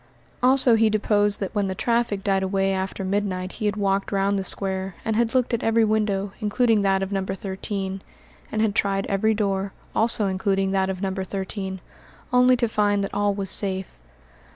[0.41, 4.35] Also he deposed that when the traffic died away after midnight he had walked round
[4.39, 7.23] the square, and had looked at every window, including that of No.
[7.23, 8.01] 13,
[8.51, 11.13] and had tried every door, also including that of No.
[11.13, 11.81] 13,
[12.33, 13.99] only to find that all was safe.